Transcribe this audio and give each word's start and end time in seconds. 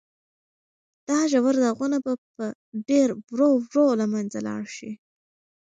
دا 1.07 1.19
ژور 1.31 1.55
داغونه 1.63 1.97
به 2.05 2.13
په 2.33 2.45
ډېرې 2.87 3.13
ورو 3.33 3.49
ورو 3.67 3.85
له 3.99 4.05
منځه 4.13 4.37
لاړ 4.47 4.63
شي. 4.75 4.91